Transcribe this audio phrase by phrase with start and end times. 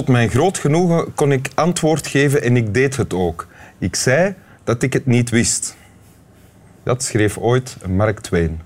[0.00, 3.46] Tot mijn groot genoegen kon ik antwoord geven en ik deed het ook.
[3.78, 4.34] Ik zei
[4.64, 5.76] dat ik het niet wist.
[6.82, 8.60] Dat schreef ooit Mark Twain.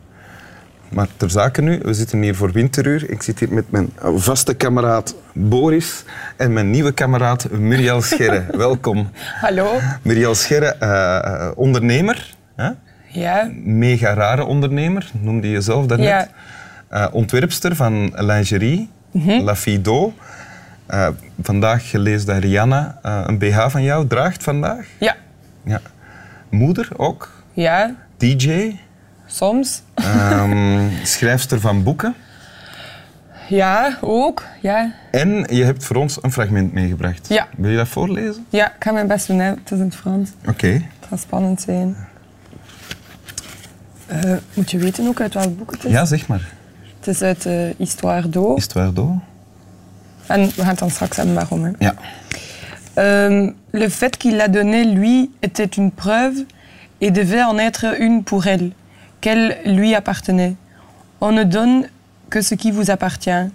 [0.89, 3.11] Maar ter zake nu, we zitten hier voor Winteruur.
[3.11, 6.05] Ik zit hier met mijn vaste kameraad Boris
[6.37, 8.45] en mijn nieuwe kameraad Muriel Scherre.
[8.57, 9.11] Welkom.
[9.41, 9.81] Hallo.
[10.03, 12.35] Muriel Scherre, eh, ondernemer.
[12.57, 12.71] Hè?
[13.09, 13.51] Ja.
[13.65, 16.09] Mega rare ondernemer, noemde je jezelf daarnet.
[16.09, 16.29] Ja.
[16.89, 18.91] Eh, ontwerpster van lingerie,
[19.43, 20.13] La Fido.
[20.87, 21.09] Eh,
[21.43, 24.87] vandaag gelezen dat Rihanna eh, een BH van jou draagt vandaag.
[24.99, 25.17] Ja.
[25.65, 25.81] Ja.
[26.49, 27.95] Moeder ook, Ja.
[28.17, 28.77] DJ,
[29.27, 29.83] Soms.
[29.95, 32.15] ehm, schrijfster van boeken.
[33.49, 34.43] Ja, ook.
[34.61, 34.93] Ja.
[35.11, 37.29] En je hebt voor ons een fragment meegebracht.
[37.29, 37.49] Ja.
[37.57, 38.47] Wil je dat voorlezen?
[38.49, 39.39] Ja, ik ga mijn best doen.
[39.39, 39.49] Hè.
[39.49, 40.31] Het is in het Frans.
[40.49, 40.67] Oké.
[40.67, 41.97] Het gaat spannend zijn.
[44.07, 45.91] Eh, moet je weten ook uit welk boek het is?
[45.93, 46.53] Ja, zeg maar.
[46.99, 47.49] Het is uit
[47.79, 48.61] Histoire d'eau.
[48.73, 49.21] Waar, Do?
[50.27, 51.65] En we gaan het dan straks hebben waarom.
[51.65, 51.71] Hè.
[51.79, 51.95] Ja.
[52.99, 56.45] Euh, le fait qu'il l'a donné, lui, était une preuve
[57.01, 58.71] et devait en être une pour elle,
[59.21, 60.55] qu'elle lui appartenait.
[61.21, 61.87] On ne donne
[62.31, 63.51] que ce qui vous appartient.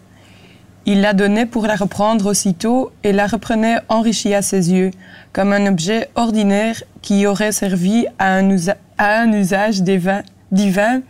[0.85, 4.91] Il la donnait pour la reprendre aussitôt et la reprenait enrichie à ses yeux,
[5.33, 11.01] comme un objet ordinaire qui aurait servi à un, usa- à un usage divin, divin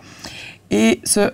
[0.69, 1.31] et se,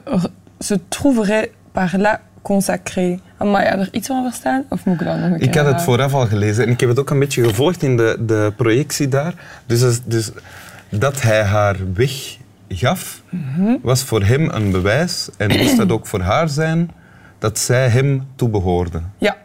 [0.61, 3.19] se trouverait par là consacré.
[3.38, 4.64] Maar ja, er iets van verstaan?
[4.69, 6.80] Of moet ik dat nog een keer Ik had het vooraf al gelezen en ik
[6.80, 9.33] heb het ook een beetje gevolgd in de, de projectie daar.
[9.66, 10.31] Dus, dus
[10.89, 13.22] dat hij haar weggaf,
[13.81, 16.92] was voor hem een bewijs en moest dat ook voor haar zijn
[17.39, 19.02] dat zij hem toebehoorde.
[19.17, 19.38] Ja,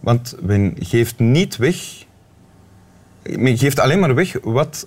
[0.00, 1.76] Want men geeft niet weg,
[3.22, 4.86] men geeft alleen maar weg wat,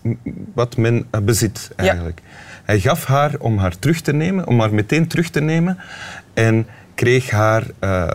[0.53, 2.21] wat men bezit eigenlijk.
[2.63, 5.77] Hij gaf haar om haar terug te nemen, om haar meteen terug te nemen
[6.33, 6.67] en
[6.97, 8.07] kreeg haar eh,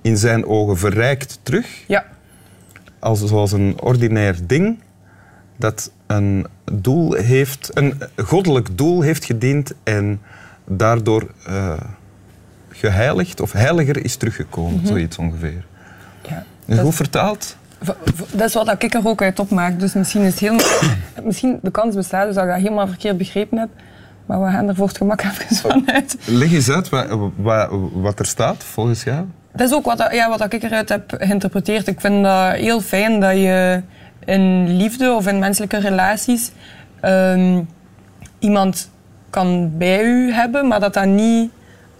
[0.00, 2.04] in zijn ogen verrijkt terug ja,
[2.98, 4.78] als, zoals een ordinair ding
[5.56, 10.20] dat een doel heeft, een goddelijk doel heeft gediend en
[10.64, 11.72] daardoor eh,
[12.68, 15.64] geheiligd of heiliger is teruggekomen, zoiets ongeveer.
[16.28, 16.44] ja.
[16.66, 17.56] Is Dat, goed vertaald?
[18.30, 19.80] dat is wat ik er ook uit opmaak.
[19.80, 20.66] Dus misschien is helemaal...
[21.24, 23.68] misschien de kans bestaat dus dat ik dat helemaal verkeerd begrepen heb.
[24.30, 26.16] Maar we gaan er voor het gemak even vanuit.
[26.26, 29.24] Leg eens uit wat, wat, wat er staat volgens jou.
[29.52, 31.86] Dat is ook wat, ja, wat ik eruit heb geïnterpreteerd.
[31.86, 33.82] Ik vind dat heel fijn dat je
[34.24, 36.50] in liefde of in menselijke relaties
[37.00, 37.62] ehm,
[38.38, 38.90] iemand
[39.30, 41.50] kan bij u hebben, maar dat dat niet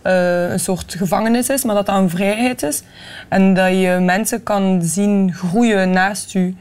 [0.03, 2.83] eh, een soort gevangenis is, maar dat dat een vrijheid is.
[3.29, 6.57] En dat je mensen kan zien groeien naast u.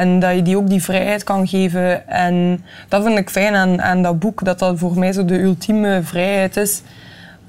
[0.00, 2.08] En dat je die ook die vrijheid kan geven.
[2.08, 5.40] En dat vind ik fijn aan, aan dat boek, dat dat voor mij zo de
[5.40, 6.82] ultieme vrijheid is.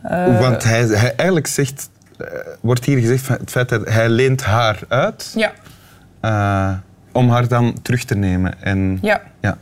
[0.03, 2.27] Eh, Want hij, hij eigenlijk zegt, eh,
[2.61, 5.51] wordt hier gezegd van het feit dat hij leent haar uit ja,
[6.19, 6.73] eh,
[7.11, 8.53] om haar dan terug te nemen.
[8.61, 9.21] En, ja.
[9.41, 9.57] ja.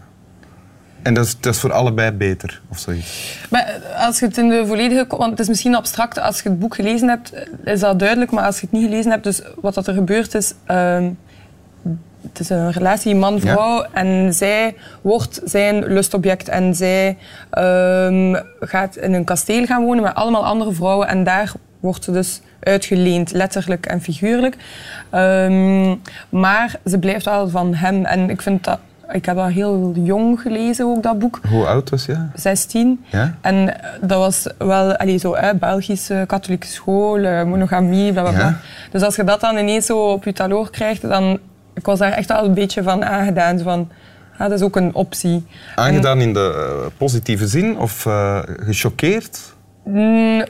[1.02, 3.40] En dat is, dat is voor allebei beter, of zoiets.
[3.50, 5.06] Maar als je het in de volledige...
[5.08, 7.34] Want het is misschien abstract, als je het boek gelezen hebt,
[7.64, 8.32] is dat duidelijk.
[8.32, 10.54] Maar als je het niet gelezen hebt, dus wat dat er gebeurt is...
[10.66, 11.10] ehm,
[12.22, 16.50] het is een relatie man-vrouw en zij wordt zijn lustobject.
[16.50, 17.18] En zij
[17.50, 21.08] ehm, gaat in een kasteel gaan wonen met allemaal andere vrouwen.
[21.08, 24.56] En daar wordt ze dus uitgeleend, letterlijk en figuurlijk.
[25.10, 25.96] Ehm,
[26.30, 28.06] maar ze blijft wel van hem.
[28.06, 28.80] En ik vind dat...
[29.12, 31.40] Ik heb dat heel jong gelezen, ook dat boek.
[31.50, 32.28] Hoe oud was jij?
[32.34, 33.06] 16.
[33.10, 33.36] Ja?
[33.42, 38.40] En dat was wel allee, zo, hè, Belgische katholieke school, eh, monogamie, bla bla bla.
[38.40, 38.60] Ja.
[38.92, 41.40] Dus als je dat dan ineens zo op je taloor krijgt, dan...
[41.80, 43.60] Ik was daar echt wel een beetje van aangedaan.
[43.60, 43.90] Van,
[44.34, 45.46] ah, dat is ook een optie.
[45.76, 49.40] Aangedaan in de eh, positieve zin of eh, gechoqueerd?
[49.86, 50.44] Mm,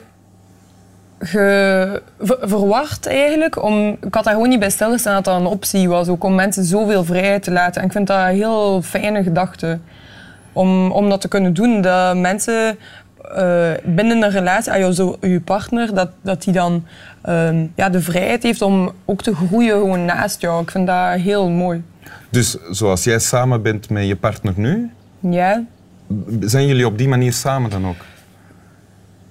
[1.18, 3.62] ge, ver- verward eigenlijk.
[3.62, 6.08] Om, ik had daar gewoon niet bij stilgestaan dat dat een optie was.
[6.08, 7.80] Ook om mensen zoveel vrijheid te laten.
[7.80, 9.78] En ik vind dat een heel fijne gedachte.
[10.52, 11.80] Om, om dat te kunnen doen.
[11.80, 12.78] Dat mensen
[13.34, 16.84] eh, binnen een relatie, ah, jou, zo, je partner, dat, dat die dan
[17.22, 20.62] ehm, ja, de vrijheid heeft om ook te groeien gewoon naast jou.
[20.62, 21.82] Ik vind dat heel mooi.
[22.30, 24.90] Dus zoals jij samen bent met je partner nu,
[25.20, 25.62] Ja.
[26.40, 27.96] zijn jullie op die manier samen dan ook?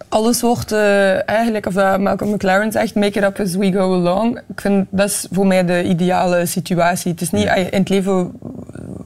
[0.09, 3.93] Alles wordt eh, eigenlijk, of dat Malcolm McLaren zegt, make it up as we go
[3.93, 4.41] along.
[4.47, 7.11] Ik vind dat is voor mij de ideale situatie.
[7.11, 8.31] Het is niet, in het leven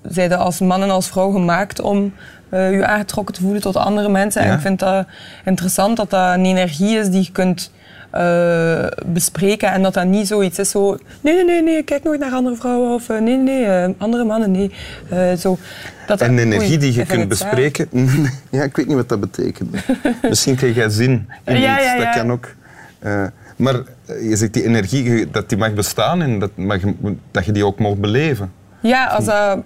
[0.07, 2.13] zijn je als man en als vrouw gemaakt om
[2.53, 4.41] eh, je aangetrokken te voelen tot andere mensen.
[4.43, 4.47] Ja.
[4.47, 5.05] En ik vind dat
[5.45, 7.71] interessant dat dat een energie is die je kunt
[8.11, 12.19] eh, bespreken en dat dat niet zoiets is zo nee, nee, nee, nee kijk nooit
[12.19, 14.71] naar andere vrouwen of eh, nee, nee, nee, andere mannen, nee.
[15.09, 15.57] Eh, zo,
[16.07, 17.87] dat dat- En energie Oei, die je kunt bespreken.
[18.49, 19.75] Ja, ik weet niet wat dat betekent.
[20.29, 21.85] Misschien krijg jij zin in Ja, iets.
[21.85, 22.47] ja, Dat kan ook.
[23.55, 23.75] Maar
[24.21, 26.79] je zegt die energie, dat die mag bestaan en dat, mag,
[27.31, 28.51] dat je die ook mag beleven.
[28.81, 29.63] Ja, als dat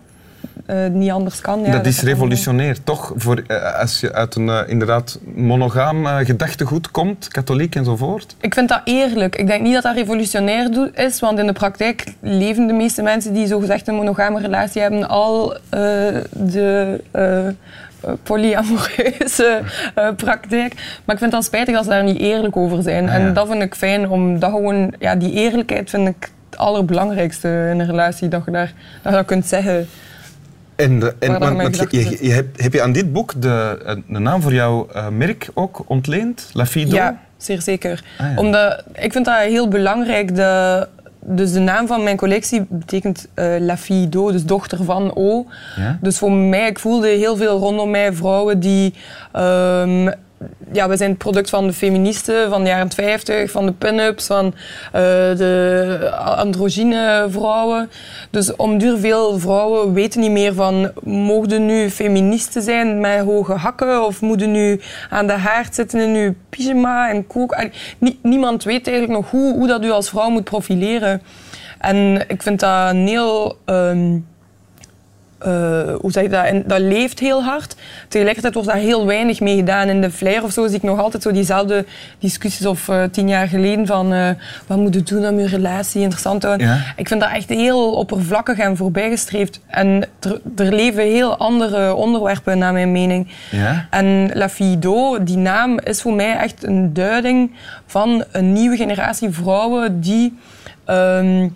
[0.68, 1.62] uh, niet anders kan.
[1.62, 3.14] Ja, dat, is revolutionair, toch?
[3.16, 8.36] Voor, uh, als je uit een uh, inderdaad monogaam gedachtegoed komt, katholiek enzovoort?
[8.42, 9.36] Ik vind dat eerlijk.
[9.36, 13.34] Ik denk niet dat dat revolutionair is, want in de praktijk leven de meeste mensen
[13.34, 15.58] die zogezegd een monogame relatie hebben al
[16.32, 17.00] de
[18.24, 19.62] polyamoreuze
[19.98, 20.74] uh, praktijk.
[21.06, 23.10] Maar ik vind het spijtig dat ze daar niet eerlijk over zijn.
[23.10, 24.94] En dat vind ik fijn, omdat gewoon...
[25.00, 28.28] Ja, die eerlijkheid vind ik het allerbelangrijkste in een relatie.
[28.28, 29.88] Dat je, daar, dat je dat kunt zeggen.
[30.78, 33.78] En, en je, je, hebt, heb je aan dit boek de,
[34.08, 36.50] de naam voor jouw uh, merk ook ontleend?
[36.54, 36.96] La Fido?
[36.96, 38.04] Ja, zeer zeker.
[38.18, 38.38] Ah, ja.
[38.38, 40.36] Omdat, ik vind dat heel belangrijk.
[40.36, 40.88] De,
[41.20, 45.46] dus de naam van mijn collectie betekent uh, La Fille d'O, dus dochter van O.
[45.76, 45.98] Ja?
[46.02, 48.94] Dus voor mij, ik voelde heel veel rondom mij vrouwen die
[49.36, 50.14] um,
[50.72, 54.26] ja, we zijn het product van de feministen van de jaren 50, van de pin-ups,
[54.26, 54.54] van uh,
[55.38, 57.90] de androgyne vrouwen.
[58.30, 63.54] Dus om duur veel vrouwen weten niet meer van mogen nu feministen zijn met hoge
[63.54, 67.70] hakken of moeten nu aan de haard zitten in uw pyjama en kook.
[68.22, 71.22] niemand weet eigenlijk nog hoe, hoe dat u als vrouw moet profileren.
[71.80, 73.58] En ik vind dat een heel...
[73.66, 74.26] Um,
[75.46, 76.46] uh, hoe zeg je dat?
[76.46, 77.76] En dat leeft heel hard.
[78.08, 79.88] Tegelijkertijd wordt daar heel weinig mee gedaan.
[79.88, 81.86] In de Flair of zo zie ik nog altijd zo diezelfde
[82.20, 84.30] discussies of uh, tien jaar geleden van uh,
[84.68, 86.84] wat moet je doen om je relatie interessant te houden.
[86.96, 89.60] Ik vind dat echt heel oppervlakkig en voorbijgestreefd.
[89.68, 93.28] En er, er leven heel andere onderwerpen naar mijn mening.
[93.52, 93.88] Ja?
[93.90, 97.52] En La Fido, die naam, is voor mij echt een duiding
[97.86, 100.38] van een nieuwe generatie vrouwen die...
[100.90, 101.56] Um,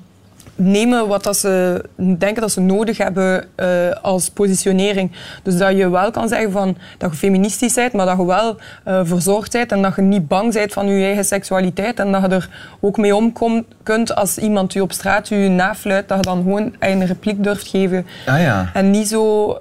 [0.56, 3.68] nemen wat dat ze denken dat ze nodig hebben uh,
[4.02, 5.12] als positionering.
[5.44, 8.58] Dus dat je wel kan zeggen van, dat je feministisch bent, maar dat je wel
[8.88, 12.22] uh, verzorgd bent en dat je niet bang bent van je eigen seksualiteit en dat
[12.22, 12.50] je er
[12.80, 13.34] ook mee om
[13.84, 17.68] kunt als iemand je op straat je nafluit, dat je dan gewoon een repliek durft
[17.68, 18.08] geven.
[18.26, 18.70] Ah, ja.
[18.74, 19.58] En niet zo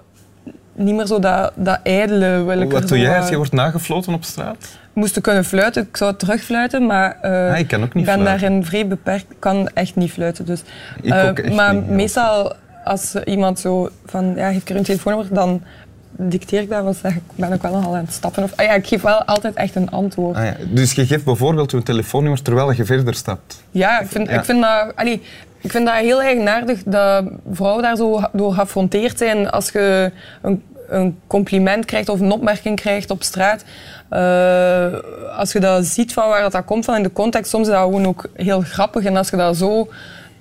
[0.84, 2.44] niet meer zo dat, dat ijdele.
[2.44, 4.78] Wil Wat doe jij als je wordt nagefloten op straat?
[4.92, 5.82] moesten kunnen fluiten.
[5.82, 9.30] Ik zou terugfluiten, maar uh, ah, ik kan ook niet ben daarin vrij beperkt.
[9.30, 10.46] Ik kan echt niet fluiten.
[10.46, 10.62] Dus.
[11.02, 12.54] Ik ook eh, echt maar niet, meestal
[12.84, 15.62] als iemand zo van, ja, geef ik er een telefoonnummer, dan
[16.10, 18.42] dicteer ik dat zeg ik ben ook wel nogal aan het stappen.
[18.42, 20.36] Of, ah, ja, ik geef wel altijd echt een antwoord.
[20.36, 20.56] Ah, ja.
[20.68, 23.62] Dus je geeft bijvoorbeeld een telefoonnummer terwijl je verder stapt?
[23.70, 24.92] Ja, ik vind, Ik vind dat...
[24.96, 25.22] Allee,
[25.60, 30.12] ik vind dat heel eigenaardig dat vrouwen daar zo door geaffronteerd zijn als je
[30.42, 33.64] een, een compliment krijgt of een opmerking krijgt op straat.
[34.10, 37.66] Uh, als je dat ziet van waar dat, dat komt van in de context, soms
[37.66, 39.04] is dat gewoon ook heel grappig.
[39.04, 39.88] En als je dat zo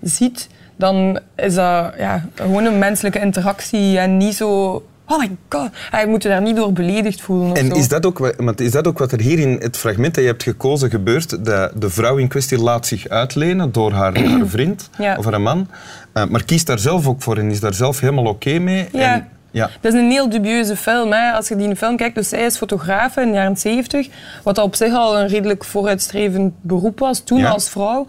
[0.02, 5.70] ziet, dan is dat ja, gewoon een menselijke interactie en niet zo oh my god,
[5.90, 7.56] hij moet je daar niet door beledigd voelen.
[7.56, 7.72] en.
[7.72, 8.20] Is, dat ook,
[8.56, 11.46] is dat ook wat er hier in het fragment dat je hebt gekozen gebeurt?
[11.46, 15.68] De, de vrouw in kwestie laat zich uitlenen door haar, haar vriend of haar man,
[16.14, 18.88] uh, maar kiest daar zelf ook voor en is daar zelf helemaal oké okay mee.
[18.92, 19.14] Ja.
[19.14, 19.70] En ja.
[19.82, 21.12] Dat is een heel dubieuze film.
[21.12, 21.32] Hè.
[21.32, 24.08] Als je die film kijkt, dus zij is fotograaf in de jaren 70,
[24.44, 28.06] wat op zich al een redelijk vooruitstrevend beroep was, toen als vrouw.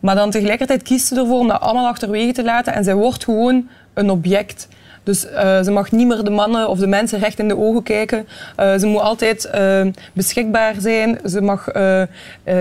[0.00, 3.24] Maar dan tegelijkertijd kiest ze ervoor om dat allemaal achterwege te laten en zij wordt
[3.24, 4.68] gewoon een object.
[5.04, 7.82] Dus uh, ze mag niet meer de mannen of de mensen recht in de ogen
[7.82, 8.26] kijken.
[8.60, 11.18] Uh, ze moet altijd uh, beschikbaar zijn.
[11.26, 11.68] Ze mag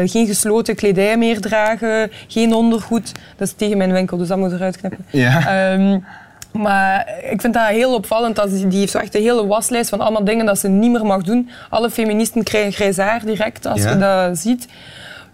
[0.05, 3.12] geen gesloten kledij meer dragen, geen ondergoed.
[3.38, 5.05] Dat is tegen mijn winkel, dus dat moet eruit knippen.
[5.09, 5.73] Ja.
[5.73, 6.05] Um,
[6.51, 8.35] maar ik vind dat heel opvallend.
[8.35, 11.05] Dat die heeft zo echt een hele waslijst van allemaal dingen dat ze niet meer
[11.05, 11.50] mag doen.
[11.69, 14.67] Alle feministen krijgen grijs haar direct als je dat ziet.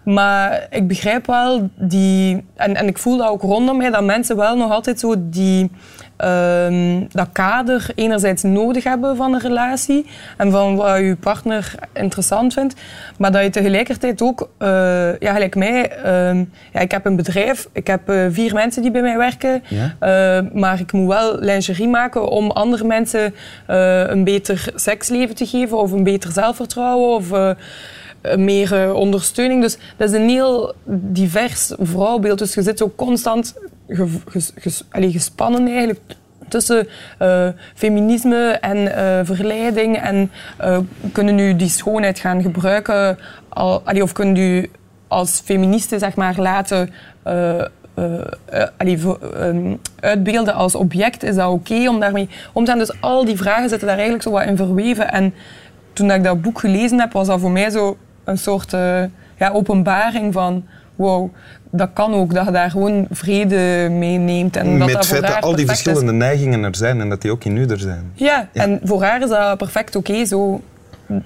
[0.04, 2.44] Maar ik begrijp wel die...
[2.56, 5.70] En, en ik voel dat ook rondom mij, dat mensen wel nog altijd zo die
[6.24, 12.52] um, dat kader enerzijds nodig hebben van een relatie en van wat je partner interessant
[12.52, 12.74] vindt,
[13.18, 14.68] maar dat je tegelijkertijd ook, uh,
[15.18, 18.90] ja, gelijk mij, uh, ja, ik heb een bedrijf, ik heb uh, vier mensen die
[18.90, 19.96] bij mij werken, ja?
[19.98, 23.34] Eh, maar ik moet wel lingerie maken om andere mensen
[23.66, 27.54] een beter seksleven te geven of een beter zelfvertrouwen of
[28.36, 29.62] meer ondersteuning.
[29.62, 32.38] Dus dat is een heel divers vrouwbeeld.
[32.38, 33.54] Dus je zit ook constant
[34.90, 36.00] gespannen eigenlijk
[36.50, 36.88] tussen
[37.22, 40.30] uh, feminisme en uh, verleiding en
[40.60, 40.78] uh,
[41.12, 43.18] kunnen u die schoonheid gaan gebruiken
[43.48, 44.70] al, of kunnen u
[45.08, 46.90] als feministe zeg maar laten
[47.94, 52.78] um, uitbeelden als object, is dat oké om daarmee om te gaan?
[52.78, 55.34] Dus al die vragen zitten daar eigenlijk zo wat in verweven en
[55.92, 58.70] toen ik dat boek gelezen heb, was dat voor mij zo een soort
[59.36, 60.64] ja, openbaring van
[61.00, 61.30] wow,
[61.70, 64.56] dat kan ook, dat je daar gewoon vrede mee neemt.
[64.56, 66.18] En dat Met dat voor haar al die verschillende is.
[66.18, 68.12] neigingen er zijn en dat die ook in u er zijn.
[68.14, 68.62] Ja, ja.
[68.62, 70.60] en voor haar is dat perfect oké okay, zo.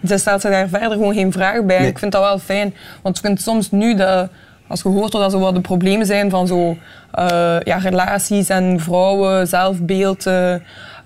[0.07, 1.79] ze stelt zich daar verder gewoon geen vraag bij.
[1.79, 1.89] Nee.
[1.89, 2.75] Ik vind dat wel fijn.
[3.03, 4.29] Want ik vind soms nu dat,
[4.67, 6.77] als je hoort dat er wat de problemen zijn van zo,
[7.13, 10.27] eh, ja, relaties en vrouwen, zelfbeeld,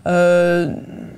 [0.02, 0.60] eh,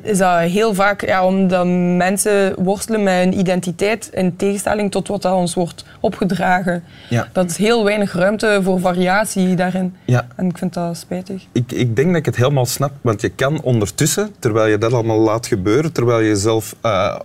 [0.03, 5.23] is dat heel vaak ja, omdat mensen worstelen met hun identiteit in tegenstelling tot wat
[5.23, 6.83] dat ons wordt opgedragen.
[7.09, 7.29] Ja.
[7.33, 9.95] Dat is heel weinig ruimte voor variatie daarin.
[10.05, 10.27] Ja.
[10.37, 11.47] En ik vind dat spijtig.
[11.53, 14.93] Ik, ik denk dat ik het helemaal snap, want je kan ondertussen, terwijl je dat
[14.93, 17.17] allemaal laat gebeuren, terwijl je jezelf eh,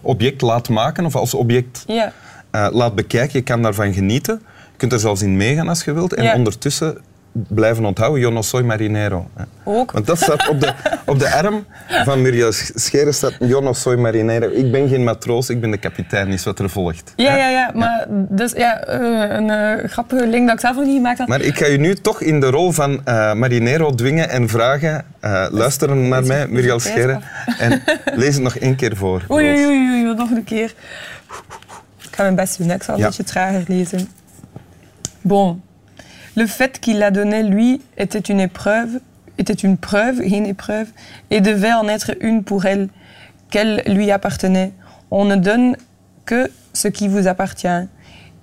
[0.00, 2.12] object laat maken of als object Ja.
[2.50, 4.40] eh, laat bekijken, je kan daarvan genieten.
[4.72, 6.14] Je kunt er zelfs in meegaan als je wilt.
[6.14, 6.98] En ondertussen
[7.32, 9.28] blijven onthouden, yo no soy marinero.
[9.64, 9.92] Ook.
[9.92, 10.72] Want dat staat op de,
[11.06, 11.64] op de arm
[12.04, 14.48] van Muriel Scheren staat yo no soy marinero.
[14.48, 17.12] Ik ben geen matroos, ik ben de kapitein, is wat er volgt.
[17.16, 17.70] Ja, ja, ja.
[17.74, 21.28] Maar dus, ja, eh, een eh, grappige link dat ik zelf nog niet gemaakt had.
[21.28, 25.04] Maar ik ga je nu toch in de rol van eh, Marinero dwingen en vragen.
[25.20, 27.22] eh luisteren naar mij, Muriel het Scheren.
[27.58, 27.82] En
[28.14, 29.22] lees het nog één keer voor.
[29.30, 30.74] Oei, oei, oei, oei, nog een keer.
[32.02, 33.06] Ik ga mijn best doen, ik zal een Ja.
[33.06, 34.08] beetje trager lezen.
[35.20, 35.62] Bon.
[36.36, 39.00] Le fait qu'il la donnait, lui, était une épreuve,
[39.38, 40.88] était une preuve, geen épreuve,
[41.30, 42.88] et devait en être une pour elle,
[43.50, 44.72] qu'elle lui appartenait.
[45.10, 45.76] On ne donne
[46.24, 47.88] que ce qui vous appartient.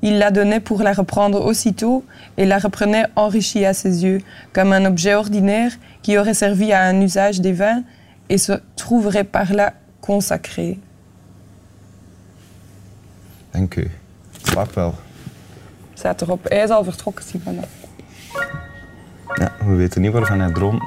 [0.01, 2.03] Il la donnait pour la reprendre aussitôt
[2.38, 4.20] et la reprenait enrichie à ses yeux,
[4.53, 5.72] comme un objet ordinaire
[6.03, 7.84] qui aurait servi à un usage divin
[8.29, 10.79] et se trouverait par là consacré.
[13.53, 13.89] Dank u.
[14.44, 14.77] Slaap
[15.98, 16.44] Staat erop.
[16.44, 17.62] Hij is al vertrokken, Sibana.
[19.34, 20.84] Ja, we weten niet waarvan hij droomt.